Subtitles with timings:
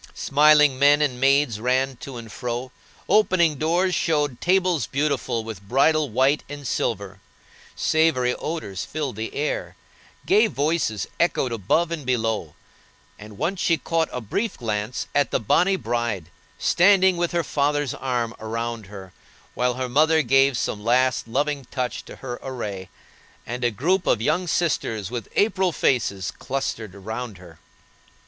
[0.15, 2.71] Smiling men and maids ran to and fro;
[3.07, 7.19] opening doors showed tables beautiful with bridal white and silver;
[7.75, 9.75] savory odors filled the air;
[10.25, 12.55] gay voices echoed above and below;
[13.19, 17.93] and once she caught a brief glance at the bonny bride, standing with her father's
[17.93, 19.13] arm about her,
[19.53, 22.89] while her mother gave some last, loving touch to her array;
[23.45, 27.59] and a group of young sisters with April faces clustered round her.